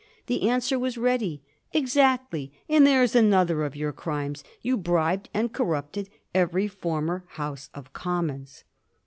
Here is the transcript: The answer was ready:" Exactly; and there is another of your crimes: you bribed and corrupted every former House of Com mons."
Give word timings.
The 0.25 0.49
answer 0.49 0.79
was 0.79 0.97
ready:" 0.97 1.43
Exactly; 1.73 2.51
and 2.67 2.87
there 2.87 3.03
is 3.03 3.15
another 3.15 3.61
of 3.63 3.75
your 3.75 3.91
crimes: 3.93 4.43
you 4.63 4.75
bribed 4.75 5.29
and 5.31 5.53
corrupted 5.53 6.09
every 6.33 6.67
former 6.67 7.23
House 7.33 7.69
of 7.75 7.93
Com 7.93 8.25
mons." 8.29 8.63